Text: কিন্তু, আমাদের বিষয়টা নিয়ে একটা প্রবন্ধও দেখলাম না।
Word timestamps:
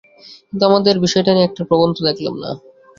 কিন্তু, 0.47 0.63
আমাদের 0.69 0.95
বিষয়টা 1.05 1.31
নিয়ে 1.33 1.47
একটা 1.47 1.63
প্রবন্ধও 1.69 2.07
দেখলাম 2.09 2.35
না। 2.43 2.49